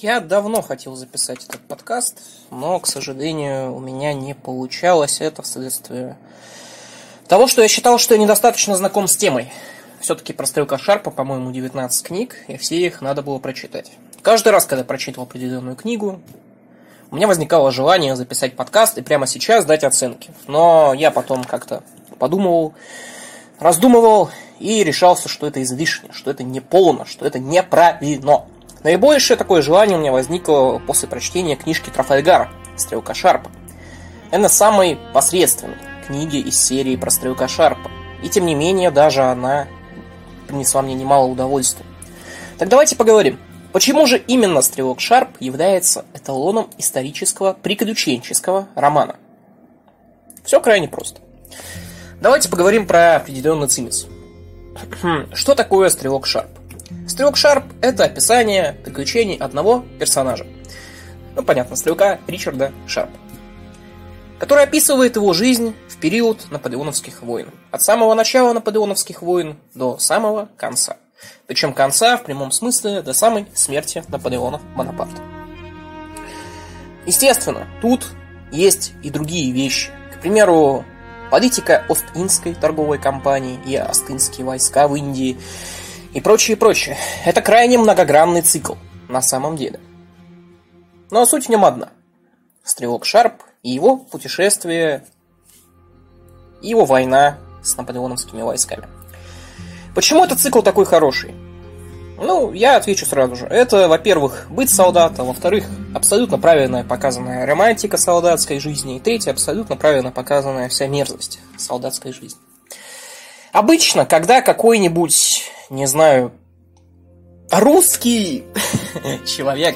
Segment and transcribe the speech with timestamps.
[0.00, 2.20] Я давно хотел записать этот подкаст,
[2.52, 6.16] но, к сожалению, у меня не получалось это вследствие
[7.26, 9.52] того, что я считал, что я недостаточно знаком с темой.
[9.98, 13.90] Все-таки про Стрелка Шарпа, по-моему, 19 книг, и все их надо было прочитать.
[14.22, 16.20] Каждый раз, когда прочитывал определенную книгу,
[17.10, 20.30] у меня возникало желание записать подкаст и прямо сейчас дать оценки.
[20.46, 21.82] Но я потом как-то
[22.20, 22.72] подумывал,
[23.58, 24.30] раздумывал
[24.60, 28.44] и решался, что это излишне, что это не полно, что это неправильно.
[28.88, 32.48] Наибольшее такое желание у меня возникло после прочтения книжки Трафальгара
[32.78, 33.50] «Стрелка Шарпа».
[34.30, 37.90] Это самой посредственной книги из серии про Стрелка Шарпа.
[38.22, 39.68] И тем не менее, даже она
[40.46, 41.84] принесла мне немало удовольствия.
[42.56, 43.38] Так давайте поговорим.
[43.74, 49.16] Почему же именно Стрелок Шарп является эталоном исторического приключенческого романа?
[50.44, 51.20] Все крайне просто.
[52.22, 54.06] Давайте поговорим про определенный цимис.
[55.34, 56.57] Что такое Стрелок Шарп?
[57.06, 60.46] Стрелок Шарп– это описание приключений одного персонажа.
[61.34, 63.16] Ну, понятно, стрелка Ричарда Шарпа.
[64.38, 67.50] Который описывает его жизнь в период наполеоновских войн.
[67.70, 70.96] От самого начала наполеоновских войн до самого конца.
[71.46, 75.20] Причем конца в прямом смысле до самой смерти Наполеона Бонапарта.
[77.04, 78.06] Естественно, тут
[78.52, 79.90] есть и другие вещи.
[80.16, 80.84] К примеру,
[81.30, 85.38] политика Ост-Индской торговой компании и Ост-Индские войска в Индии–
[86.12, 86.96] и прочее, прочее.
[87.24, 88.74] Это крайне многогранный цикл,
[89.08, 89.80] на самом деле.
[91.10, 91.90] Но суть в нем одна.
[92.64, 95.04] Стрелок Шарп и его путешествие,
[96.62, 98.86] и его война с наполеоновскими войсками.
[99.94, 101.34] Почему этот цикл такой хороший?
[102.20, 103.46] Ну, я отвечу сразу же.
[103.46, 110.10] Это, во-первых, быть солдатом, во-вторых, абсолютно правильная показанная романтика солдатской жизни, и третье, абсолютно правильно
[110.10, 112.40] показанная вся мерзость солдатской жизни.
[113.58, 116.30] Обычно, когда какой-нибудь не знаю,
[117.50, 118.44] русский
[119.26, 119.74] человек,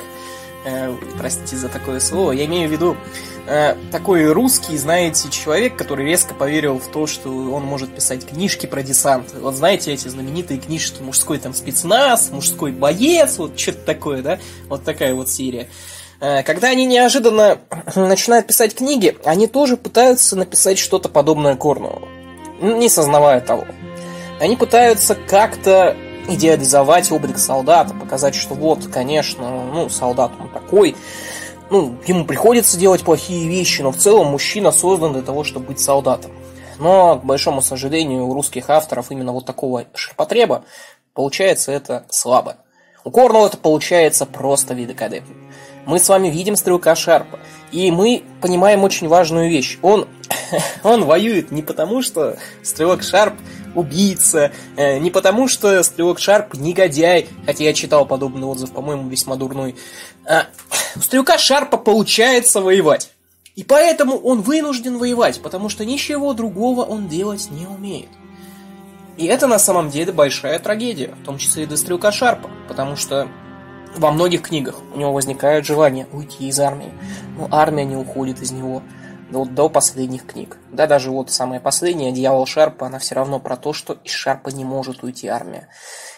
[0.64, 2.96] э, простите за такое слово, я имею в виду
[3.48, 8.66] э, такой русский, знаете, человек, который резко поверил в то, что он может писать книжки
[8.66, 9.34] про десант.
[9.34, 14.38] Вот знаете, эти знаменитые книжки «Мужской там спецназ», «Мужской боец», вот что-то такое, да?
[14.68, 15.68] Вот такая вот серия.
[16.20, 17.58] Э, когда они неожиданно
[17.96, 22.06] начинают писать книги, они тоже пытаются написать что-то подобное Корнуэллу,
[22.62, 23.66] не сознавая того.
[24.40, 25.96] Они пытаются как-то
[26.28, 30.96] идеализовать облик солдата, показать, что вот, конечно, ну, солдат он такой,
[31.70, 35.80] ну, ему приходится делать плохие вещи, но в целом мужчина создан для того, чтобы быть
[35.80, 36.30] солдатом.
[36.78, 40.64] Но, к большому сожалению, у русских авторов именно вот такого ширпотреба
[41.14, 42.56] получается это слабо.
[43.04, 45.34] У Корнелла это получается просто великолепно.
[45.86, 47.38] Мы с вами видим стрелка Шарпа,
[47.72, 49.78] и мы понимаем очень важную вещь.
[49.82, 50.06] Он,
[50.82, 53.34] он воюет не потому, что стрелок Шарп
[53.74, 59.36] убийца, э, не потому что Стрелок Шарп негодяй, хотя я читал подобный отзыв, по-моему, весьма
[59.36, 59.76] дурной.
[60.26, 60.46] А,
[60.96, 63.10] у Стрелка Шарпа получается воевать.
[63.54, 68.08] И поэтому он вынужден воевать, потому что ничего другого он делать не умеет.
[69.18, 72.96] И это на самом деле большая трагедия, в том числе и для Стрелка Шарпа, потому
[72.96, 73.28] что
[73.96, 76.92] во многих книгах у него возникает желание уйти из армии,
[77.36, 78.82] но армия не уходит из него
[79.30, 80.58] до, до последних книг.
[80.70, 84.50] Да, даже вот самая последняя, «Дьявол Шарпа», она все равно про то, что из Шарпа
[84.50, 85.68] не может уйти армия.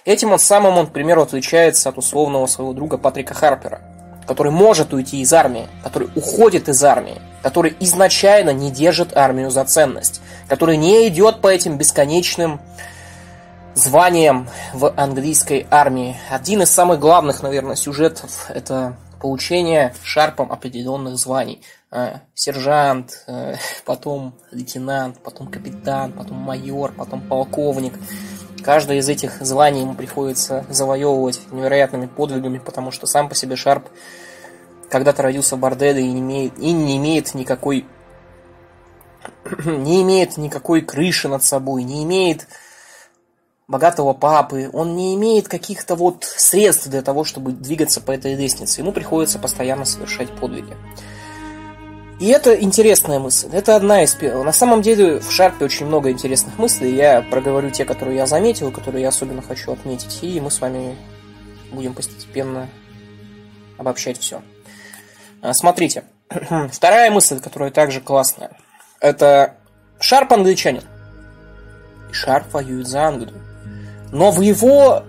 [0.05, 3.81] Этим он самым он, к примеру, отличается от условного своего друга Патрика Харпера,
[4.27, 9.65] который может уйти из армии, который уходит из армии, который изначально не держит армию за
[9.65, 12.61] ценность, который не идет по этим бесконечным
[13.75, 16.17] званиям в английской армии.
[16.31, 21.63] Один из самых главных, наверное, сюжетов– это получение Шарпом определенных званий.
[21.91, 27.95] Э, сержант, э, потом лейтенант, потом капитан, потом майор, потом полковник.
[28.63, 33.89] Каждое из этих званий ему приходится завоевывать невероятными подвигами, потому что сам по себе Шарп
[34.91, 37.87] когда-то родился в борделе и не имеет, и не имеет никакой
[39.65, 42.47] не имеет никакой крыши над собой, не имеет
[43.69, 48.81] богатого папы, он не имеет каких-то вот средств для того, чтобы двигаться по этой лестнице.
[48.81, 50.77] Ему приходится постоянно совершать подвиги.
[52.21, 53.49] И это интересная мысль.
[53.53, 54.45] Это одна из первых.
[54.45, 56.95] На самом деле в Шарпе очень много интересных мыслей.
[56.95, 60.21] Я проговорю те, которые я заметил, которые я особенно хочу отметить.
[60.23, 60.97] И мы с вами
[61.73, 62.69] будем постепенно
[63.79, 64.43] обобщать все.
[65.43, 66.05] А, смотрите.
[66.73, 68.53] Вторая мысль, которая также классная.
[69.01, 69.57] Это
[69.99, 70.85] Шарп англичанин.
[72.13, 73.43] Шарп воюет за Англию.
[74.15, 75.03] Но в его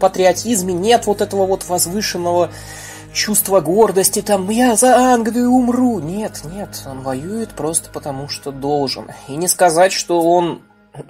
[0.00, 2.50] патриотизме нет вот этого вот возвышенного
[3.12, 6.00] чувство гордости, там, я за Англию умру.
[6.00, 9.10] Нет, нет, он воюет просто потому, что должен.
[9.28, 10.62] И не сказать, что он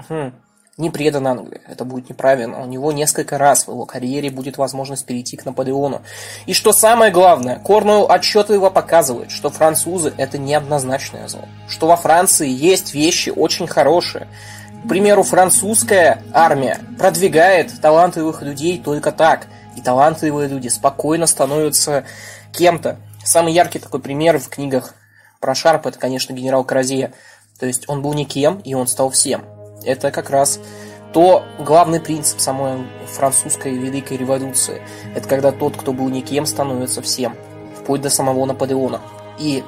[0.78, 1.60] не предан Англии.
[1.66, 2.62] Это будет неправильно.
[2.62, 6.02] У него несколько раз в его карьере будет возможность перейти к Наполеону.
[6.46, 11.44] И что самое главное, Корнуэлл отчетливо показывает, что французы это неоднозначное зло.
[11.68, 14.26] Что во Франции есть вещи очень хорошие.
[14.84, 19.46] К примеру, французская армия продвигает талантливых людей только так.
[19.76, 22.04] И талантливые люди спокойно становятся
[22.52, 22.98] кем-то.
[23.24, 24.94] Самый яркий такой пример в книгах
[25.40, 27.12] про Шарп это, конечно, генерал Каразия.
[27.58, 29.44] То есть он был никем, и он стал всем.
[29.84, 30.58] Это как раз
[31.12, 34.82] то главный принцип самой французской великой революции.
[35.14, 37.36] Это когда тот, кто был никем, становится всем.
[37.78, 39.00] Вплоть до самого Наполеона.
[39.38, 39.62] И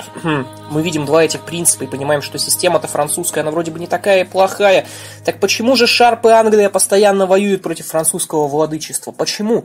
[0.70, 4.24] мы видим два этих принципа и понимаем, что система-то французская, она вроде бы не такая
[4.24, 4.86] плохая.
[5.24, 9.12] Так почему же Шарп и Англия постоянно воюют против французского владычества?
[9.12, 9.64] Почему?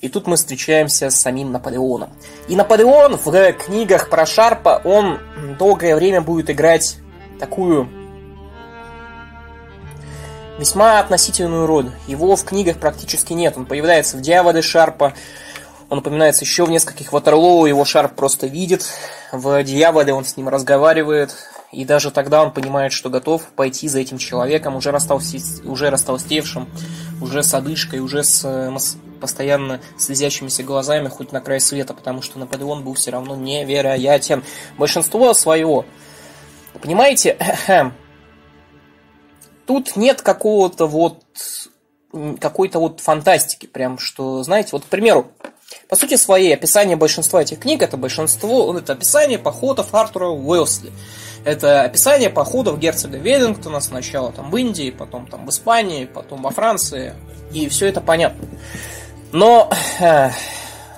[0.00, 2.10] И тут мы встречаемся с самим Наполеоном.
[2.48, 5.18] И Наполеон в книгах про Шарпа, он
[5.58, 6.98] долгое время будет играть
[7.40, 7.88] такую
[10.58, 11.90] весьма относительную роль.
[12.06, 13.56] Его в книгах практически нет.
[13.56, 15.14] Он появляется в «Дьяволе Шарпа»,
[15.90, 18.86] он упоминается еще в нескольких Ватерлоу, его Шарп просто видит.
[19.32, 21.34] В «Дьяволе» он с ним разговаривает.
[21.72, 25.40] И даже тогда он понимает, что готов пойти за этим человеком, уже, растолсте...
[25.64, 26.68] уже растолстевшим,
[27.20, 28.74] уже с одышкой, уже с э,
[29.20, 34.44] постоянно слезящимися глазами хоть на край света, потому что Наполеон был все равно невероятен.
[34.78, 35.84] Большинство своего.
[36.80, 37.36] Понимаете,
[39.66, 41.22] тут нет какого-то вот
[42.40, 45.30] какой-то вот фантастики, прям что, знаете, вот, к примеру,
[45.88, 50.92] по сути своей, описание большинства этих книг это большинство, это описание походов Артура Уэлсли.
[51.44, 56.50] Это описание походов герцога Веллингтона сначала там в Индии, потом там в Испании, потом во
[56.50, 57.14] Франции.
[57.52, 58.46] И все это понятно.
[59.32, 59.70] Но
[60.00, 60.30] э,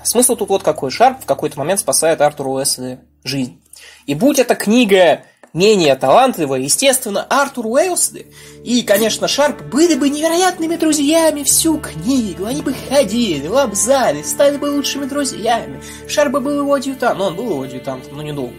[0.02, 0.90] смысл тут вот какой.
[0.90, 3.60] Шарп в какой-то момент спасает Артуру Уэсли жизнь.
[4.06, 5.22] И будь эта книга
[5.52, 8.32] менее талантливая, естественно, Артур Уэлсли
[8.64, 12.44] и, конечно, Шарп были бы невероятными друзьями всю книгу.
[12.44, 15.82] Они бы ходили, лобзали, стали бы лучшими друзьями.
[16.08, 18.54] Шарп бы был его адъютант, но он был его адъютантом, но недолго.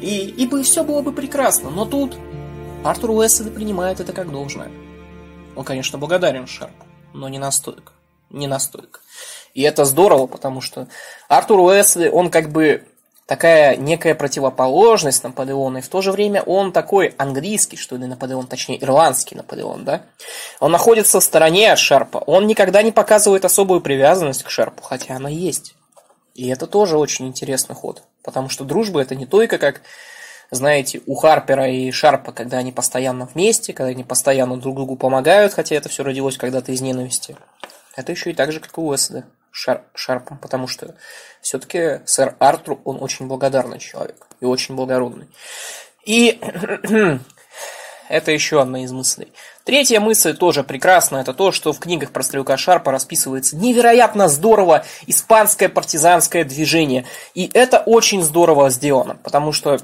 [0.00, 1.70] И, и бы все было бы прекрасно.
[1.70, 2.16] Но тут
[2.84, 4.70] Артур Уэсли принимает это как должное.
[5.56, 6.84] Он, конечно, благодарен Шарпу,
[7.14, 7.92] но не настолько.
[8.30, 9.00] Не настолько.
[9.54, 10.86] И это здорово, потому что
[11.28, 12.84] Артур Уэсли, он как бы
[13.26, 18.46] такая некая противоположность Наполеона, и в то же время он такой английский, что ли, Наполеон,
[18.46, 20.02] точнее, ирландский Наполеон, да?
[20.60, 25.16] Он находится в стороне от Шарпа, он никогда не показывает особую привязанность к Шарпу, хотя
[25.16, 25.74] она есть.
[26.34, 29.80] И это тоже очень интересный ход, потому что дружба это не только как,
[30.50, 35.54] знаете, у Харпера и Шарпа, когда они постоянно вместе, когда они постоянно друг другу помогают,
[35.54, 37.36] хотя это все родилось когда-то из ненависти.
[37.96, 39.24] Это еще и так же, как у Уэсли.
[39.56, 40.94] Шар, Шарпом, потому что
[41.40, 45.28] все-таки сэр Артур, он очень благодарный человек и очень благородный.
[46.04, 46.38] И
[48.10, 49.32] это еще одна из мыслей.
[49.64, 54.84] Третья мысль тоже прекрасная, это то, что в книгах про стрелка Шарпа расписывается невероятно здорово
[55.06, 57.06] испанское партизанское движение.
[57.32, 59.80] И это очень здорово сделано, потому что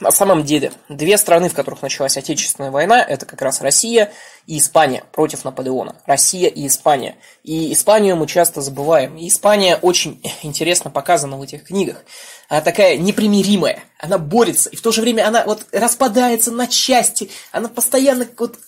[0.00, 4.12] на самом деле, две страны, в которых началась Отечественная война, это как раз Россия
[4.46, 5.96] и Испания против Наполеона.
[6.06, 7.16] Россия и Испания.
[7.42, 9.16] И Испанию мы часто забываем.
[9.16, 12.04] И Испания очень интересно показана в этих книгах.
[12.48, 13.80] Она такая непримиримая.
[13.98, 14.70] Она борется.
[14.70, 17.30] И в то же время она вот распадается на части.
[17.52, 18.58] Она постоянно вот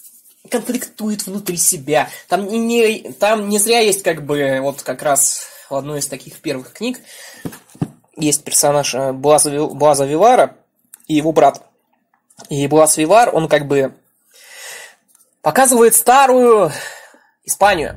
[0.51, 2.09] конфликтует внутри себя.
[2.29, 6.41] Там не, там не зря есть как бы вот как раз в одной из таких
[6.41, 7.01] первых книг
[8.19, 10.57] есть персонаж э, Блаза, Блаза Вивара,
[11.09, 11.63] и его брат.
[12.49, 13.95] И Блас Вивар, он как бы
[15.43, 16.71] показывает старую
[17.45, 17.97] Испанию.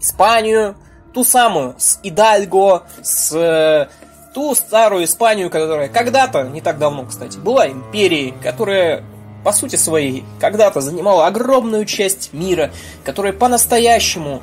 [0.00, 0.76] Испанию,
[1.14, 3.88] ту самую, с Идальго, с
[4.34, 9.04] ту старую Испанию, которая когда-то, не так давно, кстати, была империей, которая
[9.44, 12.72] по сути своей когда-то занимала огромную часть мира,
[13.04, 14.42] которая по-настоящему,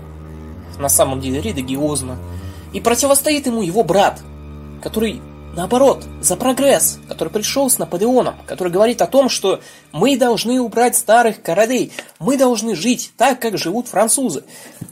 [0.79, 2.17] на самом деле, религиозна.
[2.71, 4.21] И противостоит ему его брат,
[4.81, 5.21] который
[5.55, 10.95] Наоборот, за прогресс, который пришел с Наполеоном, который говорит о том, что мы должны убрать
[10.95, 14.45] старых королей, мы должны жить так, как живут французы.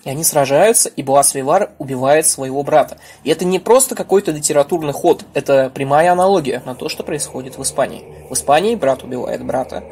[0.03, 2.99] И они сражаются, и Буас-Вивар убивает своего брата.
[3.23, 7.63] И это не просто какой-то литературный ход, это прямая аналогия на то, что происходит в
[7.63, 8.03] Испании.
[8.29, 9.83] В Испании брат убивает брата.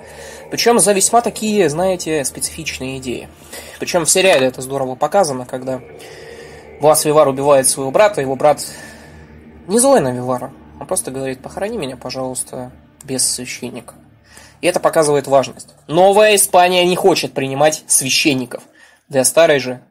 [0.52, 3.28] Причем за весьма такие, знаете, специфичные идеи.
[3.80, 5.82] Причем в сериале это здорово показано, когда
[6.80, 8.64] Буас-Вивар убивает своего брата, его брат
[9.70, 10.52] не злой на Вивара.
[10.80, 12.72] Он просто говорит, похорони меня, пожалуйста,
[13.04, 13.94] без священника.
[14.62, 15.70] И это показывает важность.
[15.88, 18.64] Новая Испания не хочет принимать священников.
[19.08, 19.82] Для старой же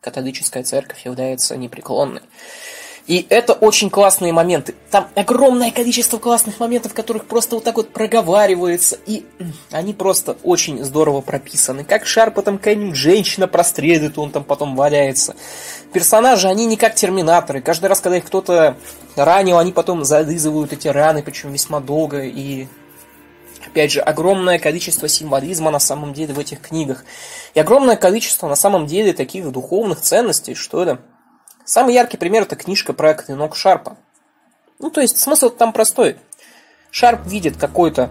[0.00, 2.22] католическая церковь является непреклонной.
[3.06, 4.74] И это очень классные моменты.
[4.90, 8.98] Там огромное количество классных моментов, которых просто вот так вот проговаривается.
[9.06, 9.24] И
[9.70, 11.84] они просто очень здорово прописаны.
[11.84, 15.36] Как Шарпа там какая-нибудь женщина прострелит, он там потом валяется.
[15.92, 17.60] Персонажи, они не как терминаторы.
[17.60, 18.76] Каждый раз, когда их кто-то
[19.14, 22.24] ранил, они потом зализывают эти раны, причем весьма долго.
[22.24, 22.66] И
[23.64, 27.04] опять же, огромное количество символизма на самом деле в этих книгах.
[27.54, 30.98] И огромное количество на самом деле таких духовных ценностей, что это
[31.66, 33.96] Самый яркий пример это книжка про клинок Шарпа.
[34.78, 36.16] Ну, то есть смысл там простой.
[36.92, 38.08] Шарп видит какой-то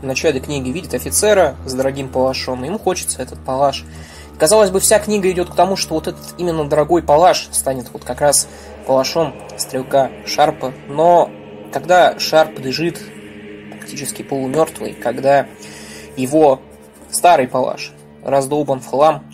[0.00, 3.84] в начале книги видит офицера с дорогим палашом, ему хочется этот палаш.
[4.38, 8.04] Казалось бы, вся книга идет к тому, что вот этот именно дорогой палаш станет вот
[8.04, 8.48] как раз
[8.86, 10.72] палашом стрелка Шарпа.
[10.88, 11.30] Но
[11.72, 12.98] когда Шарп лежит
[13.76, 15.46] практически полумертвый, когда
[16.16, 16.62] его
[17.10, 17.92] старый палаш
[18.24, 19.24] раздолбан в хлам,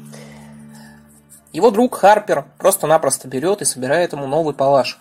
[1.56, 4.98] его друг Харпер просто-напросто берет и собирает ему новый палаш.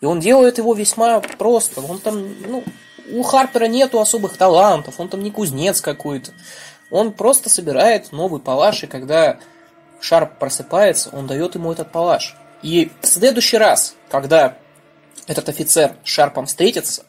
[0.00, 1.80] И он делает его весьма просто.
[1.80, 2.62] Он там, ну,
[3.10, 6.32] у Харпера нету особых талантов, он там не кузнец какой-то.
[6.90, 9.38] Он просто собирает новый палаш, и когда
[10.00, 12.36] Шарп просыпается, он дает ему этот палаш.
[12.62, 14.58] И в следующий раз, когда
[15.26, 17.04] этот офицер с Шарпом встретится,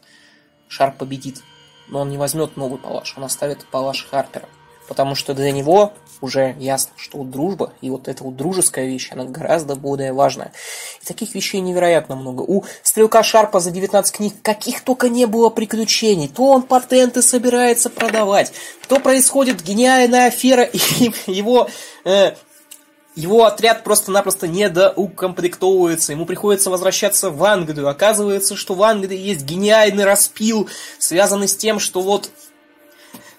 [0.70, 1.42] Шарп победит.
[1.90, 4.48] Но он не возьмет новый палаш, он оставит палаш Харпера.
[4.88, 9.10] Потому что для него уже ясно, что вот дружба и вот эта вот дружеская вещь,
[9.12, 10.52] она гораздо более важная.
[11.02, 12.42] И таких вещей невероятно много.
[12.42, 16.28] У Стрелка Шарпа за 19 книг каких только не было приключений.
[16.28, 18.54] То он патенты собирается продавать,
[18.88, 20.78] то происходит гениальная афера, и
[21.28, 21.70] его
[22.06, 22.34] э,
[23.16, 27.88] его отряд просто-напросто недоукомплектовывается, ему приходится возвращаться в Англию.
[27.88, 32.30] Оказывается, что в Англии есть гениальный распил, связанный с тем, что вот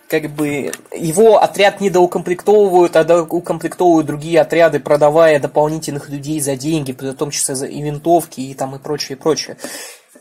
[0.09, 6.93] как бы его отряд не доукомплектовывают, а доукомплектовывают другие отряды, продавая дополнительных людей за деньги,
[6.93, 9.57] в том числе за и винтовки, и там и прочее, и прочее.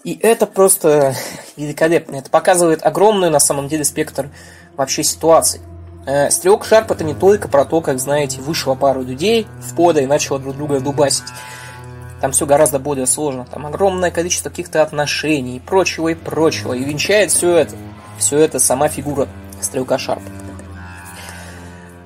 [0.04, 1.16] И это просто
[1.56, 2.18] великолепно.
[2.18, 4.30] Это показывает огромный, на самом деле, спектр
[4.76, 5.62] вообще ситуаций.
[6.06, 10.02] Э, Стрелок Шарп это не только про то, как, знаете, вышло пару людей в пода
[10.02, 11.26] и начало друг друга дубасить.
[12.22, 13.48] Там все гораздо более сложно.
[13.52, 16.74] Там огромное количество каких-то отношений и прочего, и прочего.
[16.74, 17.76] И венчает все это.
[18.18, 19.28] Все это сама фигура
[19.62, 20.24] стрелка Шарп.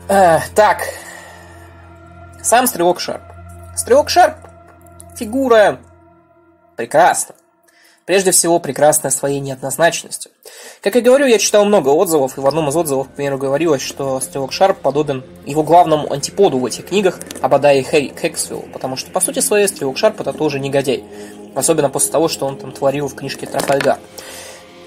[0.08, 0.84] Э, так.
[2.42, 3.22] Сам стрелок Шарп.
[3.76, 4.36] Стрелок Шарп
[5.18, 5.80] фигура
[6.76, 7.36] прекрасна.
[8.06, 10.32] Прежде всего, прекрасная своей неоднозначностью.
[10.82, 13.84] Как я говорю, я читал много отзывов, и в одном из отзывов, к примеру, говорилось,
[13.84, 19.20] что Стрелок Шарп подобен его главному антиподу в этих книгах Абадае Хексвилл, потому что, по
[19.20, 21.04] сути своей, Стрелок Шарп это тоже негодяй.
[21.54, 24.00] Особенно после того, что он там творил в книжке Трафальгар.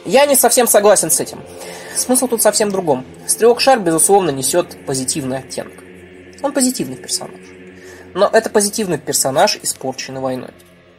[0.04, 1.44] Я не совсем согласен с этим.
[1.94, 3.04] Смысл тут совсем другом.
[3.26, 5.72] Стрелок Шар, безусловно, несет позитивный оттенок.
[6.42, 7.40] Он позитивный персонаж.
[8.14, 10.50] Но это позитивный персонаж, испорченный войной.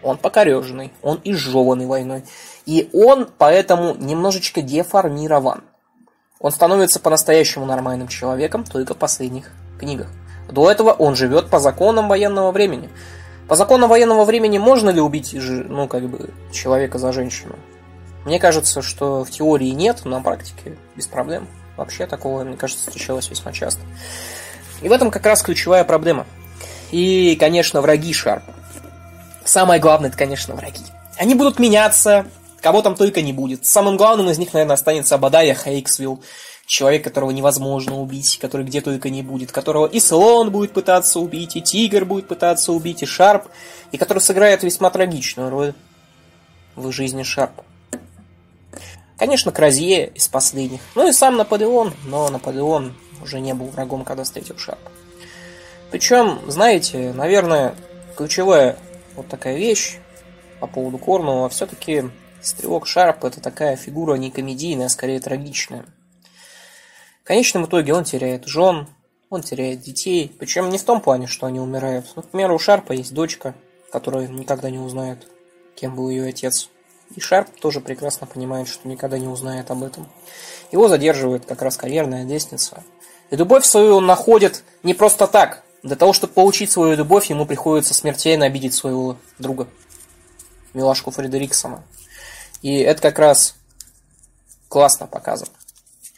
[0.01, 2.23] Он покореженный, он изжеванный войной.
[2.65, 5.63] И он поэтому немножечко деформирован.
[6.39, 10.07] Он становится по-настоящему нормальным человеком только в последних книгах.
[10.51, 12.89] До этого он живет по законам военного времени.
[13.47, 17.55] По законам военного времени можно ли убить ну, как бы, человека за женщину?
[18.25, 21.47] Мне кажется, что в теории нет, но на практике без проблем.
[21.75, 23.81] Вообще такого, мне кажется, встречалось весьма часто.
[24.81, 26.25] И в этом как раз ключевая проблема.
[26.91, 28.53] И, конечно, враги Шарпа.
[29.43, 30.83] Самое главное, это, конечно, враги.
[31.17, 32.25] Они будут меняться,
[32.61, 33.65] кого там только не будет.
[33.65, 36.23] Самым главным из них, наверное, останется Абадая Хейксвилл.
[36.65, 41.57] Человек, которого невозможно убить, который где только не будет, которого и слон будет пытаться убить,
[41.57, 43.47] и тигр будет пытаться убить, и Шарп,
[43.91, 45.73] и который сыграет весьма трагичную роль
[46.75, 47.65] в жизни Шарпа.
[49.23, 50.81] Конечно, Кразье из последних.
[50.95, 54.91] Ну и сам Наполеон, но Наполеон уже не был врагом, когда встретил Шарпа.
[55.91, 57.73] Причем, знаете, наверное,
[58.17, 58.77] ключевая
[59.15, 59.95] вот такая вещь
[60.59, 62.03] по поводу Корнова, все-таки
[62.41, 65.85] Стрелок Шарп это такая фигура не комедийная, а скорее трагичная.
[67.23, 68.89] В конечном итоге он теряет жен,
[69.29, 72.07] он теряет детей, причем не в том плане, что они умирают.
[72.17, 73.55] Например, у Шарпа есть дочка,
[73.89, 75.25] которая никогда не узнает,
[75.75, 76.69] кем был ее отец.
[77.15, 80.09] И Шарп тоже прекрасно понимает, что никогда не узнает об этом.
[80.71, 82.83] Его задерживает как раз карьерная лестница.
[83.29, 85.63] И любовь свою он находит не просто так.
[85.83, 89.67] Для того, чтобы получить свою любовь, ему приходится смертельно обидеть своего друга.
[90.73, 91.83] Милашку Фредериксона.
[92.61, 93.55] И это как раз
[94.69, 95.51] классно показано.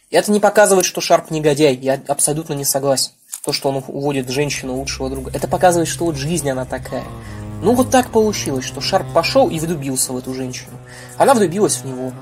[0.10, 1.76] И это не показывает, что Шарп негодяй.
[1.76, 3.12] Я абсолютно не согласен.
[3.44, 5.32] То, что он уводит женщину лучшего друга.
[5.34, 7.04] Это показывает, что вот жизнь она такая.
[7.66, 10.78] Ну вот так получилось, что Шарп пошел и влюбился в эту женщину.
[11.18, 12.14] Она влюбилась в него.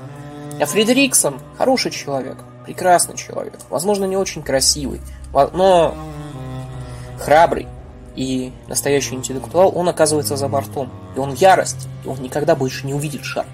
[0.58, 5.02] А Фредериксон хороший человек, прекрасный человек, возможно, не очень красивый,
[5.52, 5.94] но
[7.18, 7.68] храбрый.
[8.16, 10.90] и настоящий интеллектуал, он оказывается за бортом.
[11.14, 13.50] И он ярость, и он никогда больше не увидит Шарп.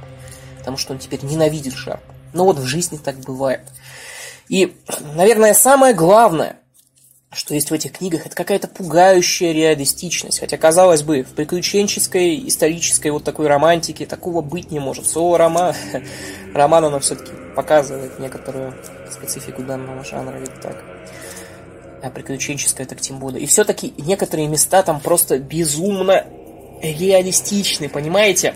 [0.58, 2.02] Потому что он теперь ненавидит Шарп.
[2.32, 3.62] Но вот в жизни так бывает.
[4.46, 4.76] И,
[5.16, 6.59] наверное, самое главное,
[7.32, 10.40] что есть в этих книгах, это какая-то пугающая реалистичность.
[10.40, 15.06] Хотя, казалось бы, в приключенческой, исторической вот такой романтике такого быть не может.
[15.06, 15.74] Слово роман,
[16.52, 18.74] роман оно все-таки показывает некоторую
[19.10, 20.82] специфику данного жанра, ведь так.
[22.02, 23.42] А приключенческая так тем более.
[23.42, 26.26] И все-таки некоторые места там просто безумно
[26.82, 28.54] реалистичны, понимаете?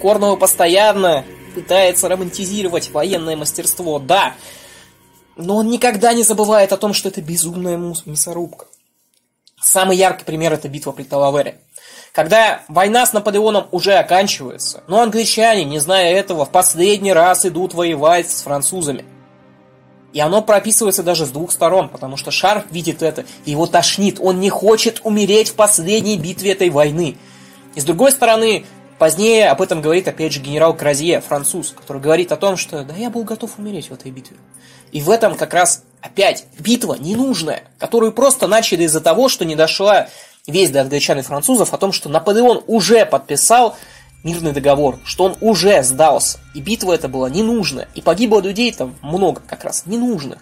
[0.00, 4.34] Корнова постоянно пытается романтизировать военное мастерство, да,
[5.36, 8.66] но он никогда не забывает о том, что это безумная мясорубка.
[9.60, 11.60] Самый яркий пример– это битва при Талавере.
[12.12, 17.74] Когда война с Наполеоном уже оканчивается, но англичане, не зная этого, в последний раз идут
[17.74, 19.04] воевать с французами.
[20.14, 24.18] И оно прописывается даже с двух сторон, потому что Шарф видит это, и его тошнит.
[24.18, 27.18] Он не хочет умереть в последней битве этой войны.
[27.74, 28.64] И с другой стороны,
[28.98, 32.94] позднее об этом говорит опять же генерал Кразье, француз, который говорит о том, что да,
[32.94, 34.36] я был готов умереть в этой битве.
[34.92, 39.56] И в этом как раз опять битва ненужная, которую просто начали из-за того, что не
[39.56, 40.08] дошла
[40.46, 43.76] весть до англичан и французов о том, что Наполеон уже подписал
[44.22, 46.38] мирный договор, что он уже сдался.
[46.54, 47.88] И битва эта была ненужная.
[47.94, 50.38] И погибло людей там много как раз ненужных.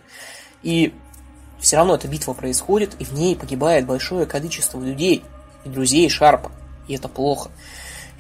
[0.62, 0.94] И
[1.58, 5.25] все равно эта битва происходит, и в ней погибает большое количество людей
[5.64, 6.52] и друзей Шарпа.
[6.88, 7.50] И это плохо.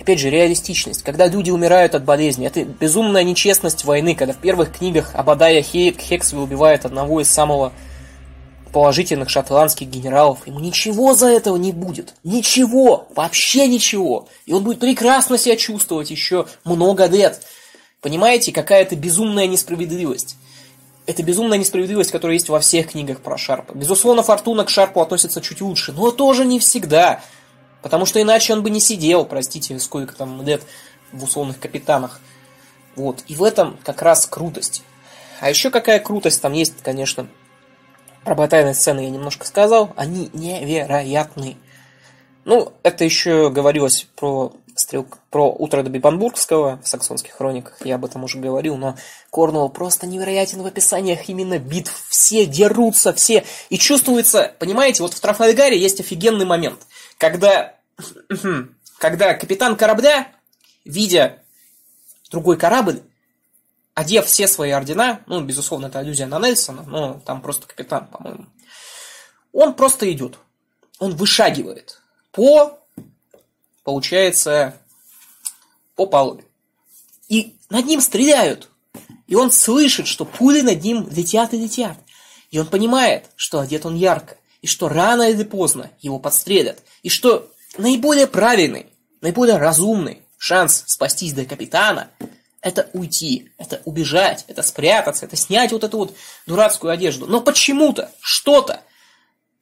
[0.00, 1.02] Опять же, реалистичность.
[1.02, 6.00] Когда люди умирают от болезни, это безумная нечестность войны, когда в первых книгах Абадая Хейк
[6.00, 7.72] Хексвилл убивает одного из самого
[8.72, 10.46] положительных шотландских генералов.
[10.46, 12.14] Ему ничего за этого не будет.
[12.24, 13.06] Ничего.
[13.14, 14.28] Вообще ничего.
[14.46, 17.40] И он будет прекрасно себя чувствовать еще много лет.
[18.00, 20.36] Понимаете, какая это безумная несправедливость.
[21.06, 23.74] Это безумная несправедливость, которая есть во всех книгах про Шарпа.
[23.74, 27.22] Безусловно, Фортуна к Шарпу относится чуть лучше, но тоже не всегда.
[27.84, 30.62] Потому что иначе он бы не сидел, простите, сколько там лет
[31.12, 32.18] в условных капитанах.
[32.96, 33.22] Вот.
[33.28, 34.82] И в этом как раз крутость.
[35.38, 37.28] А еще какая крутость там есть, конечно.
[38.24, 39.92] Про батальные сцены я немножко сказал.
[39.96, 41.58] Они невероятны.
[42.46, 48.04] Ну, это еще говорилось про стрелк, про утро до Бибанбургского в саксонских хрониках, я об
[48.04, 48.96] этом уже говорил, но
[49.30, 52.06] Корнуэлл просто невероятен в описаниях именно битв.
[52.08, 53.44] Все дерутся, все.
[53.68, 56.80] И чувствуется, понимаете, вот в Трафальгаре есть офигенный момент–
[57.18, 57.74] когда,
[58.98, 60.32] когда капитан корабля,
[60.84, 61.42] видя
[62.30, 63.02] другой корабль,
[63.94, 68.46] одев все свои ордена, ну, безусловно, это аллюзия на Нельсона, но там просто капитан, по-моему,
[69.52, 70.38] он просто идет,
[70.98, 72.00] он вышагивает
[72.32, 72.78] по,
[73.84, 74.80] получается,
[75.94, 76.44] по палубе.
[77.28, 78.68] И над ним стреляют.
[79.26, 81.96] И он слышит, что пули над ним летят и летят.
[82.50, 87.10] И он понимает, что одет он ярко и что рано или поздно его подстрелят, и
[87.10, 88.86] что наиболее правильный,
[89.20, 92.10] наиболее разумный шанс спастись до капитана–
[92.64, 97.26] это уйти, это убежать, это спрятаться, это снять вот эту вот дурацкую одежду.
[97.26, 98.80] Но почему-то, что-то,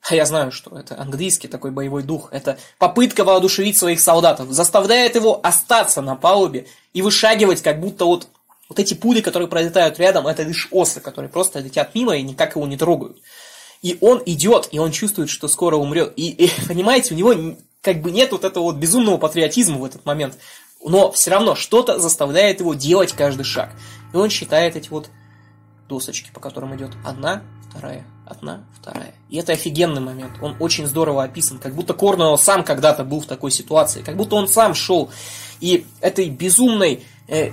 [0.08, 5.16] а я знаю, что это английский такой боевой дух, это попытка воодушевить своих солдатов, заставляет
[5.16, 8.28] его остаться на палубе и вышагивать, как будто вот,
[8.68, 12.54] вот эти пули, которые пролетают рядом, это лишь осы, которые просто летят мимо и никак
[12.54, 13.18] его не трогают.
[13.82, 16.12] И он идет, и он чувствует, что скоро умрет.
[16.14, 17.34] И, и понимаете, у него
[17.82, 20.38] как бы нет вот этого вот безумного патриотизма в этот момент.
[20.84, 23.72] Но все равно что-то заставляет его делать каждый шаг.
[24.12, 25.10] И он считает эти вот
[25.88, 29.14] досочки, по которым идет одна, вторая, одна, вторая.
[29.28, 30.32] И это офигенный момент.
[30.40, 31.58] Он очень здорово описан.
[31.58, 34.02] Как будто Корнуэлл сам когда-то был в такой ситуации.
[34.02, 35.10] Как будто он сам шел.
[35.60, 37.50] И этой безумной э,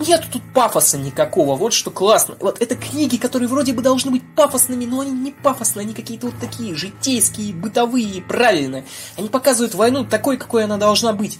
[0.00, 2.36] нет тут пафоса никакого, вот что классно.
[2.40, 6.26] Вот это книги, которые вроде бы должны быть пафосными, но они не пафосные, они какие-то
[6.26, 8.84] вот такие житейские, бытовые, правильные.
[9.16, 11.38] Они показывают войну такой, какой она должна быть.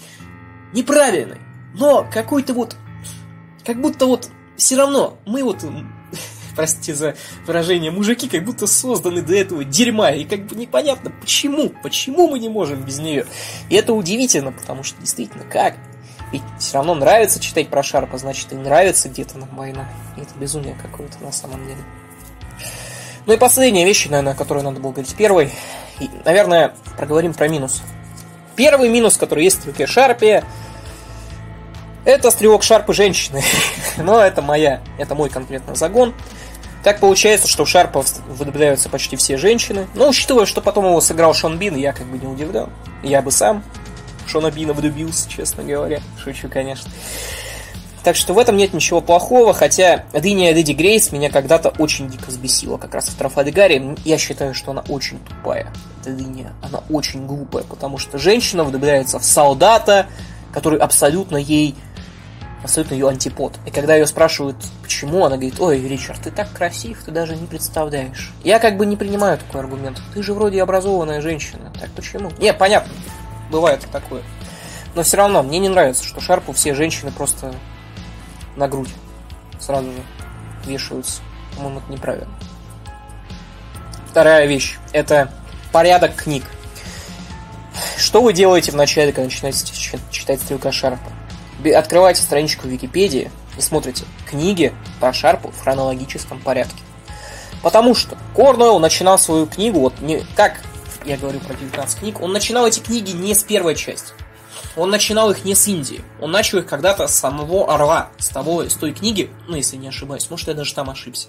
[0.72, 1.38] Неправильной,
[1.74, 2.76] но какой-то вот...
[3.64, 5.64] Как будто вот все равно мы вот
[6.54, 11.72] простите за выражение, мужики как будто созданы для этого дерьма, и как бы непонятно почему,
[11.82, 13.26] почему мы не можем без нее.
[13.70, 15.76] И это удивительно, потому что действительно, как?
[16.32, 19.88] Ведь все равно нравится читать про Шарпа, значит и нравится где-то нам война.
[20.16, 21.82] И это безумие какое-то на самом деле.
[23.26, 25.50] Ну и последняя вещь, наверное, о которой надо было говорить первой.
[26.00, 27.82] И, наверное, проговорим про минус.
[28.56, 30.44] Первый минус, который есть в стрелке Шарпе,
[32.04, 33.42] это стрелок Шарпы женщины.
[33.96, 36.14] Но это моя, это мой конкретно загон.
[36.82, 39.86] Так получается, что в Шарпа выдвигаются почти все женщины.
[39.94, 42.68] Но учитывая, что потом его сыграл Шон Бин, я как бы не удивлен.
[43.02, 43.64] Я бы сам
[44.26, 46.00] Шона Бина влюбился, честно говоря.
[46.22, 46.90] Шучу, конечно.
[48.04, 52.26] Так что в этом нет ничего плохого, хотя Дыня Дэдди Грейс меня когда-то очень дико
[52.28, 53.96] взбесила, как раз в Трафальгаре.
[54.04, 56.52] Я считаю, что она очень тупая, эта Дыня.
[56.60, 60.06] Она очень глупая, потому что женщина влюбляется в солдата,
[60.52, 61.74] который абсолютно ей
[62.62, 63.58] абсолютно ее антипод.
[63.66, 67.46] И когда ее спрашивают, почему, она говорит, ой, Ричард, ты так красив, ты даже не
[67.46, 68.32] представляешь.
[68.42, 70.00] Я как бы не принимаю такой аргумент.
[70.14, 71.70] Ты же вроде образованная женщина.
[71.78, 72.30] Так почему?
[72.38, 72.90] Не, понятно,
[73.50, 74.22] бывает такое.
[74.94, 77.54] Но все равно мне не нравится, что Шарпу все женщины просто
[78.56, 78.90] на грудь
[79.58, 80.02] сразу же
[80.64, 81.20] вешаются.
[81.56, 82.34] По-моему, это неправильно.
[84.10, 85.32] Вторая вещь– это
[85.72, 86.44] порядок книг.
[87.96, 89.66] Что вы делаете в начале, когда начинаете
[90.10, 91.10] читать Стрелка Шарпа?
[91.74, 96.80] Открывайте страничку в Википедии и смотрите книги по Шарпу в хронологическом порядке.
[97.62, 100.60] Потому что Корнуэлл начинал свою книгу, вот не как
[101.04, 104.12] я говорю про 19 книг, он начинал эти книги не с первой части.
[104.76, 106.00] Он начинал их не с Индии.
[106.20, 109.88] Он начал их когда-то с самого Орла, с того, с той книги, ну, если не
[109.88, 111.28] ошибаюсь, может, я даже там ошибся.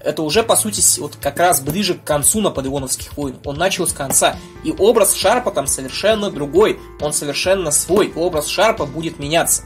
[0.00, 3.36] Это уже, по сути, вот как раз ближе к концу Наполеоновских войн.
[3.44, 4.36] Он начал с конца.
[4.62, 6.78] И образ Шарпа там совершенно другой.
[7.00, 8.12] Он совершенно свой.
[8.14, 9.64] Образ Шарпа будет меняться.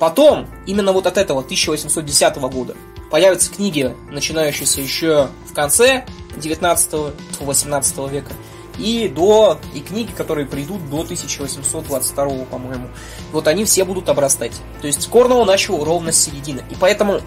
[0.00, 2.74] Потом, именно вот от этого 1810 года,
[3.10, 6.06] появятся книги, начинающиеся еще в конце
[6.38, 8.32] 19-18 века
[8.78, 12.88] и до и книги, которые придут до 1822, по-моему.
[13.32, 14.52] Вот они все будут обрастать.
[14.80, 16.62] То есть Корнелл начал ровно с середины.
[16.70, 17.20] И поэтому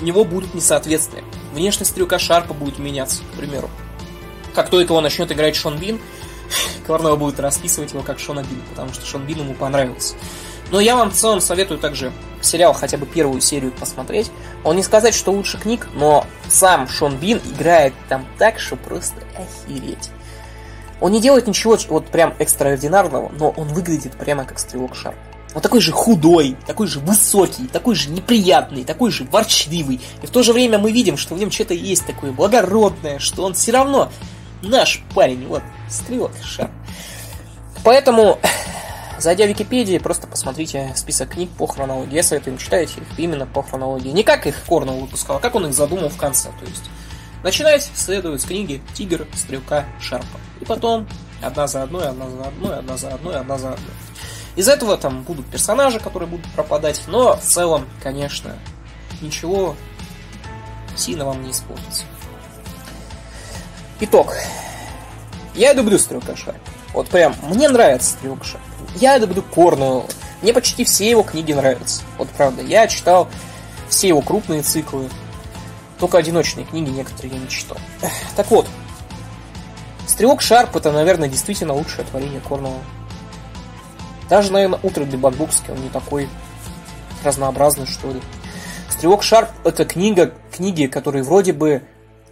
[0.00, 1.24] у него будут несоответствия.
[1.52, 3.68] Внешность стрелка Шарпа будет меняться, к примеру.
[4.54, 6.00] Как только он начнет играть Шон Бин,
[6.86, 10.14] Корнелл будет расписывать его как Шона Бин, потому что Шон Бин ему понравился.
[10.70, 14.30] Но я вам в целом советую также сериал хотя бы первую серию посмотреть.
[14.64, 19.22] Он не сказать, что лучше книг, но сам Шон Бин играет там так, что просто
[19.36, 20.10] охереть.
[21.00, 25.14] Он не делает ничего вот прям экстраординарного, но он выглядит прямо как стрелок шар.
[25.54, 30.00] Он такой же худой, такой же высокий, такой же неприятный, такой же ворчливый.
[30.22, 33.44] И в то же время мы видим, что в нем что-то есть такое благородное, что
[33.44, 34.12] он все равно
[34.62, 36.70] наш парень, вот, стрелок шар.
[37.82, 38.38] Поэтому,
[39.20, 42.14] зайдя в Википедию, просто посмотрите список книг по хронологии.
[42.14, 44.10] Я советую читать их именно по хронологии.
[44.10, 46.48] Не как их Корнелл выпускал, а как он их задумал в конце.
[46.58, 46.90] То есть,
[47.42, 50.38] начинать следует с книги «Тигр, стрелка, шарпа».
[50.60, 51.06] И потом
[51.42, 53.94] одна за одной, одна за одной, одна за одной, одна за одной.
[54.56, 58.56] Из этого там будут персонажи, которые будут пропадать, но в целом, конечно,
[59.20, 59.76] ничего
[60.96, 62.04] сильно вам не испортится.
[64.00, 64.34] Итог.
[65.54, 66.60] Я люблю Стрелка Шарп.
[66.92, 68.62] Вот прям, мне нравится Стрелка Шарп.
[68.96, 70.06] Я люблю Корнуэлла.
[70.42, 72.02] Мне почти все его книги нравятся.
[72.18, 73.28] Вот правда, я читал
[73.88, 75.08] все его крупные циклы.
[75.98, 77.76] Только одиночные книги некоторые я не читал.
[78.36, 78.66] Так вот,
[80.06, 82.80] Стрелок Шарп это, наверное, действительно лучшее творение Корнелла.
[84.28, 86.28] Даже, наверное, Утро для Бакбукски, он не такой
[87.22, 88.20] разнообразный, что ли.
[88.88, 91.82] Стрелок Шарп это книга, книги, которые вроде бы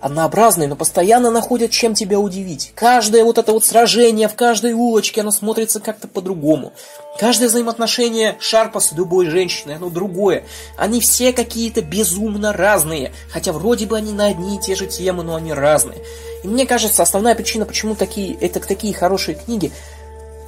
[0.01, 2.73] однообразные, но постоянно находят, чем тебя удивить.
[2.75, 6.73] Каждое вот это вот сражение в каждой улочке, оно смотрится как-то по-другому.
[7.19, 10.45] Каждое взаимоотношение Шарпа с любой женщиной, оно другое.
[10.77, 15.25] Они все какие-то безумно разные, хотя вроде бы они на одни и те же темы,
[15.25, 15.99] но они разные.
[16.45, 19.73] И мне кажется, основная причина, почему такие, это такие хорошие книги,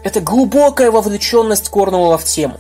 [0.04, 2.58] это глубокая вовлеченность Корнуэлла в тему.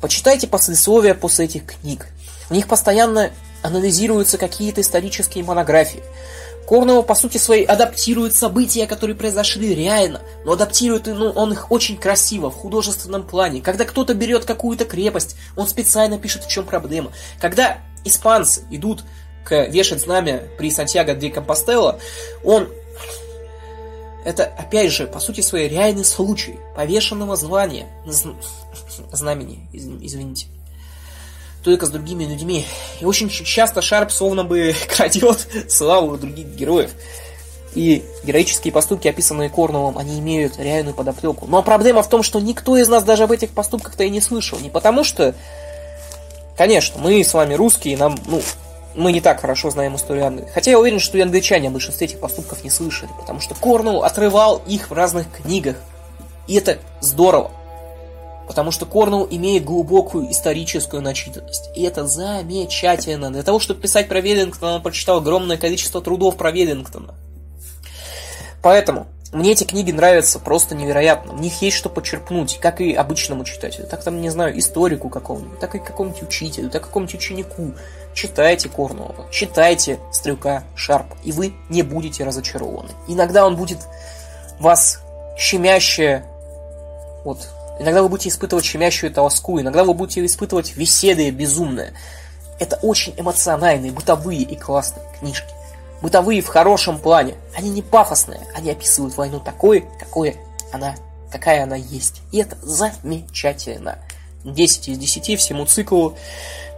[0.00, 2.08] Почитайте послесловия после этих книг.
[2.48, 3.30] В них постоянно
[3.64, 6.02] анализируются какие-то исторические монографии.
[6.68, 11.96] Корнелл, по сути своей, адаптирует события, которые произошли реально, но адаптирует ну, он их очень
[11.96, 13.60] красиво, в художественном плане.
[13.60, 17.10] Когда кто-то берет какую-то крепость, он специально пишет, в чем проблема.
[17.40, 19.04] Когда испанцы идут
[19.44, 21.98] к вешать знамя при Сантьяго де Компостелло,
[22.44, 22.68] он
[24.24, 27.88] это, опять же, по сути своей, реальный случай повешенного звания,
[29.12, 30.46] знамени, извините
[31.64, 32.66] только с другими людьми.
[33.00, 36.90] И очень часто Шарп словно бы крадет славу других героев.
[37.74, 41.46] И героические поступки, описанные Корнеллом, они имеют реальную подоплеку.
[41.48, 44.60] Но проблема в том, что никто из нас даже об этих поступках-то и не слышал.
[44.60, 45.34] Не потому что,
[46.56, 48.40] конечно, мы с вами русские, нам, ну,
[48.94, 50.48] мы не так хорошо знаем историю Англии.
[50.54, 54.04] Хотя я уверен, что и англичане о большинстве этих поступков не слышали, потому что Корнелл
[54.04, 55.76] отрывал их в разных книгах.
[56.46, 57.50] И это здорово.
[58.46, 61.70] Потому что Корнелл имеет глубокую историческую начитанность.
[61.74, 63.30] И это замечательно.
[63.30, 67.14] Для того, чтобы писать про Веллингтона, он прочитал огромное количество трудов про Веллингтона.
[68.62, 71.32] Поэтому мне эти книги нравятся просто невероятно.
[71.32, 73.86] В них есть что почерпнуть, как и обычному читателю.
[73.88, 77.72] Так там, не знаю, историку какому-нибудь, так и какому-нибудь учителю, так и какому-нибудь ученику.
[78.14, 82.90] Читайте Корнуэлла, читайте Стрелка Шарпа, и вы не будете разочарованы.
[83.08, 83.78] Иногда он будет
[84.60, 85.00] вас
[85.36, 86.24] щемяще
[87.24, 91.92] вот Иногда вы будете испытывать щемящую тоску, иногда вы будете испытывать веселье безумное.
[92.60, 95.52] Это очень эмоциональные, бытовые и классные книжки.
[96.00, 97.34] Бытовые в хорошем плане.
[97.56, 100.36] Они не пафосные, они описывают войну такой, какой
[100.72, 100.94] она,
[101.30, 102.22] какая она есть.
[102.30, 103.98] И это замечательно.
[104.44, 106.16] 10 из 10 всему циклу.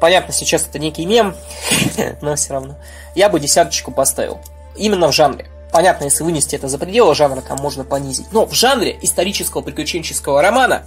[0.01, 1.35] Понятно, сейчас это некий мем,
[2.23, 2.77] но все равно.
[3.15, 4.41] Я бы десяточку поставил.
[4.77, 5.47] Именно в жанре.
[5.73, 8.27] Понятно, если вынести это за пределы жанра, там можно понизить.
[8.33, 10.85] Но в жанре исторического приключенческого романа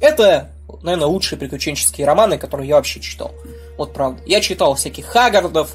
[0.00, 0.50] это,
[0.82, 3.32] наверное, лучшие приключенческие романы, которые я вообще читал.
[3.78, 4.20] Вот правда.
[4.26, 5.70] Я читал всяких Хаггардов,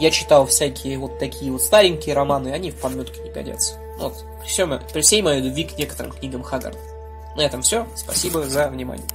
[0.00, 3.74] я читал всякие вот такие вот старенькие романы, они в подметке не годятся.
[3.98, 4.24] Вот.
[4.40, 6.78] При, всем, при всей моей любви к некоторым книгам Хаггарда.
[7.36, 7.86] На этом все.
[7.96, 9.06] Спасибо за внимание.